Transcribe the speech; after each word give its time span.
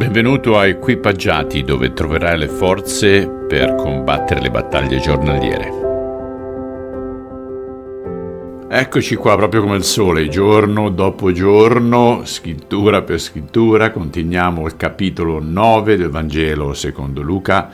Benvenuto 0.00 0.56
a 0.56 0.66
Equipaggiati 0.66 1.62
dove 1.62 1.92
troverai 1.92 2.38
le 2.38 2.48
forze 2.48 3.28
per 3.28 3.74
combattere 3.74 4.40
le 4.40 4.50
battaglie 4.50 4.98
giornaliere. 4.98 5.70
Eccoci 8.70 9.14
qua 9.16 9.36
proprio 9.36 9.60
come 9.60 9.76
il 9.76 9.84
sole, 9.84 10.28
giorno 10.28 10.88
dopo 10.88 11.32
giorno, 11.32 12.22
scrittura 12.24 13.02
per 13.02 13.20
scrittura, 13.20 13.90
continuiamo 13.90 14.64
il 14.66 14.76
capitolo 14.78 15.38
9 15.38 15.98
del 15.98 16.08
Vangelo 16.08 16.72
secondo 16.72 17.20
Luca, 17.20 17.70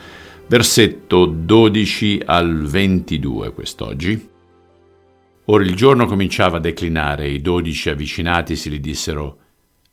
versetto 0.47 1.25
12 1.27 2.23
al 2.25 2.65
22 2.65 3.53
quest'oggi. 3.53 4.29
Ora 5.45 5.63
il 5.63 5.75
giorno 5.75 6.05
cominciava 6.05 6.57
a 6.57 6.59
declinare 6.59 7.29
i 7.29 7.39
dodici 7.39 7.89
avvicinatisi 7.89 8.69
gli 8.69 8.81
dissero 8.81 9.37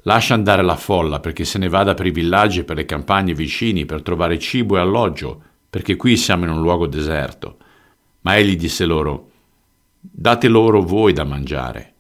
Lascia 0.07 0.35
andare 0.35 0.63
la 0.63 0.77
folla 0.77 1.19
perché 1.19 1.45
se 1.45 1.59
ne 1.59 1.69
vada 1.69 1.95
per 1.95 2.07
i 2.07 2.11
villaggi 2.11 2.61
e 2.61 2.65
per 2.65 2.77
le 2.77 2.85
campagne 2.85 3.33
vicini 3.33 3.87
per 3.87 4.03
trovare 4.03 4.39
cibo 4.39 4.77
e 4.77 4.81
alloggio, 4.81 5.43
perché 5.71 5.97
qui 5.97 6.17
siamo 6.19 6.45
in 6.45 6.51
un 6.51 6.61
luogo 6.61 6.87
deserto. 6.87 7.57
Ma 8.21 8.37
egli 8.37 8.57
disse 8.57 8.85
loro, 8.85 9.31
date 9.99 10.49
loro 10.49 10.83
voi 10.83 11.15
da 11.15 11.25
mangiare. 11.25 11.93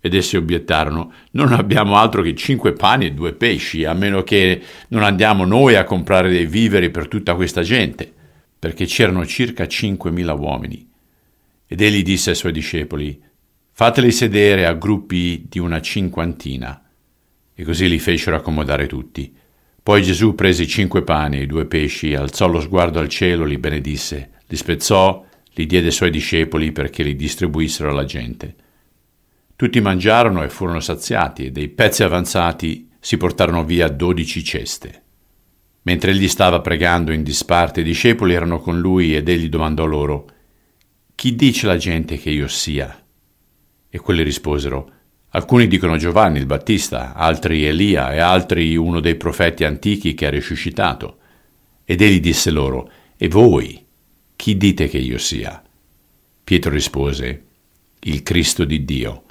Ed 0.00 0.14
essi 0.14 0.36
obiettarono, 0.36 1.12
non 1.32 1.52
abbiamo 1.52 1.96
altro 1.96 2.22
che 2.22 2.36
cinque 2.36 2.72
pani 2.72 3.06
e 3.06 3.12
due 3.12 3.32
pesci, 3.32 3.84
a 3.84 3.94
meno 3.94 4.22
che 4.22 4.62
non 4.88 5.02
andiamo 5.02 5.44
noi 5.44 5.74
a 5.74 5.84
comprare 5.84 6.30
dei 6.30 6.46
viveri 6.46 6.90
per 6.90 7.08
tutta 7.08 7.34
questa 7.34 7.62
gente, 7.62 8.12
perché 8.56 8.84
c'erano 8.84 9.26
circa 9.26 9.66
cinquemila 9.66 10.34
uomini. 10.34 10.88
Ed 11.66 11.80
egli 11.80 12.02
disse 12.04 12.30
ai 12.30 12.36
suoi 12.36 12.52
discepoli, 12.52 13.20
fateli 13.72 14.12
sedere 14.12 14.66
a 14.66 14.74
gruppi 14.74 15.46
di 15.48 15.58
una 15.58 15.80
cinquantina 15.80 16.83
e 17.54 17.64
così 17.64 17.88
li 17.88 17.98
fecero 17.98 18.36
accomodare 18.36 18.86
tutti. 18.86 19.34
Poi 19.82 20.02
Gesù 20.02 20.34
prese 20.34 20.62
i 20.62 20.66
cinque 20.66 21.02
pani 21.02 21.38
e 21.38 21.42
i 21.42 21.46
due 21.46 21.66
pesci, 21.66 22.14
alzò 22.14 22.48
lo 22.48 22.60
sguardo 22.60 22.98
al 22.98 23.08
cielo, 23.08 23.44
li 23.44 23.58
benedisse, 23.58 24.30
li 24.46 24.56
spezzò, 24.56 25.24
li 25.52 25.66
diede 25.66 25.86
ai 25.86 25.92
suoi 25.92 26.10
discepoli 26.10 26.72
perché 26.72 27.02
li 27.02 27.14
distribuissero 27.14 27.90
alla 27.90 28.04
gente. 28.04 28.54
Tutti 29.56 29.80
mangiarono 29.80 30.42
e 30.42 30.48
furono 30.48 30.80
saziati, 30.80 31.46
e 31.46 31.50
dei 31.50 31.68
pezzi 31.68 32.02
avanzati 32.02 32.88
si 32.98 33.16
portarono 33.16 33.64
via 33.64 33.88
dodici 33.88 34.42
ceste. 34.42 35.02
Mentre 35.82 36.12
egli 36.12 36.28
stava 36.28 36.60
pregando 36.60 37.12
in 37.12 37.22
disparte, 37.22 37.80
i 37.80 37.84
discepoli 37.84 38.32
erano 38.32 38.58
con 38.58 38.80
lui 38.80 39.14
ed 39.14 39.28
egli 39.28 39.48
domandò 39.48 39.84
loro, 39.84 40.28
Chi 41.14 41.36
dice 41.36 41.66
la 41.66 41.76
gente 41.76 42.16
che 42.16 42.30
io 42.30 42.48
sia? 42.48 43.02
E 43.88 43.98
quelli 43.98 44.22
risposero, 44.22 44.90
Alcuni 45.36 45.66
dicono 45.66 45.96
Giovanni 45.96 46.38
il 46.38 46.46
Battista, 46.46 47.12
altri 47.12 47.64
Elia 47.64 48.12
e 48.12 48.20
altri 48.20 48.76
uno 48.76 49.00
dei 49.00 49.16
profeti 49.16 49.64
antichi 49.64 50.14
che 50.14 50.26
ha 50.26 50.30
risuscitato. 50.30 51.18
Ed 51.84 52.00
egli 52.00 52.20
disse 52.20 52.52
loro, 52.52 52.88
E 53.16 53.26
voi, 53.26 53.84
chi 54.36 54.56
dite 54.56 54.88
che 54.88 54.98
io 54.98 55.18
sia? 55.18 55.60
Pietro 56.44 56.70
rispose, 56.70 57.42
Il 58.02 58.22
Cristo 58.22 58.64
di 58.64 58.84
Dio. 58.84 59.24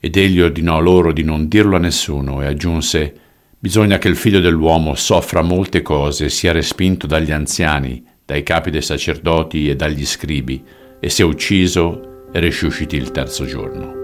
Ed 0.00 0.16
egli 0.16 0.40
ordinò 0.40 0.80
loro 0.80 1.12
di 1.12 1.22
non 1.22 1.46
dirlo 1.46 1.76
a 1.76 1.80
nessuno 1.80 2.40
e 2.40 2.46
aggiunse, 2.46 3.18
Bisogna 3.58 3.96
che 3.96 4.08
il 4.08 4.16
figlio 4.16 4.40
dell'uomo 4.40 4.94
soffra 4.94 5.40
molte 5.40 5.80
cose 5.80 6.26
e 6.26 6.28
sia 6.28 6.52
respinto 6.52 7.06
dagli 7.06 7.32
anziani, 7.32 8.04
dai 8.24 8.42
capi 8.42 8.70
dei 8.70 8.82
sacerdoti 8.82 9.70
e 9.70 9.76
dagli 9.76 10.04
scribi, 10.04 10.62
e 11.00 11.08
sia 11.08 11.24
ucciso 11.24 12.28
e 12.30 12.40
risusciti 12.40 12.96
il 12.96 13.10
terzo 13.10 13.46
giorno. 13.46 14.03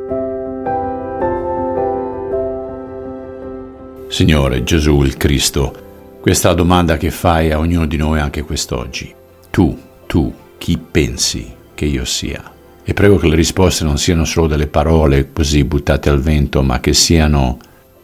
Signore 4.11 4.65
Gesù 4.65 5.03
il 5.05 5.17
Cristo, 5.17 6.19
questa 6.21 6.49
è 6.49 6.51
la 6.51 6.57
domanda 6.57 6.97
che 6.97 7.13
fai 7.13 7.53
a 7.53 7.61
ognuno 7.61 7.87
di 7.87 7.97
noi 7.97 8.19
anche 8.19 8.43
quest'oggi. 8.43 9.15
Tu, 9.51 9.79
tu, 10.07 10.35
chi 10.59 10.79
pensi 10.79 11.55
che 11.75 11.85
io 11.85 12.05
sia? 12.05 12.43
E 12.83 12.93
prego 12.93 13.19
che 13.19 13.29
le 13.29 13.37
risposte 13.37 13.85
non 13.85 13.99
siano 13.99 14.25
solo 14.25 14.49
delle 14.49 14.67
parole 14.67 15.31
così 15.33 15.63
buttate 15.63 16.11
al 16.11 16.21
vento, 16.21 16.61
ma 16.61 16.81
che 16.81 16.93
siano 16.93 17.59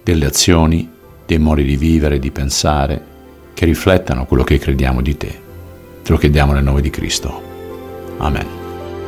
delle 0.04 0.26
azioni, 0.26 0.88
dei 1.26 1.38
modi 1.38 1.64
di 1.64 1.76
vivere, 1.76 2.20
di 2.20 2.30
pensare, 2.30 3.04
che 3.52 3.64
riflettano 3.64 4.26
quello 4.26 4.44
che 4.44 4.58
crediamo 4.58 5.02
di 5.02 5.16
te. 5.16 5.40
Te 6.04 6.12
lo 6.12 6.18
chiediamo 6.18 6.52
nel 6.52 6.62
nome 6.62 6.82
di 6.82 6.90
Cristo. 6.90 7.42
Amen. 8.18 8.46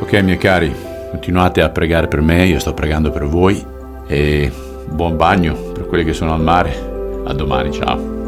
Ok, 0.01 0.21
miei 0.21 0.37
cari, 0.37 0.75
continuate 1.11 1.61
a 1.61 1.69
pregare 1.69 2.09
per 2.09 2.19
me, 2.19 2.45
io 2.45 2.59
sto 2.59 2.73
pregando 2.73 3.09
per 3.09 3.25
voi 3.25 3.65
e 4.05 4.51
buon 4.85 5.15
bagno 5.15 5.53
per 5.71 5.85
quelli 5.85 6.03
che 6.03 6.13
sono 6.13 6.33
al 6.33 6.41
mare. 6.41 6.88
A 7.25 7.33
domani, 7.33 7.71
ciao. 7.71 8.18